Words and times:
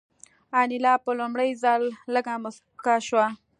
انیلا 0.59 0.93
په 1.03 1.11
لومړي 1.19 1.49
ځل 1.63 1.81
لږه 2.13 2.35
موسکه 2.43 2.95
شوه 3.07 3.27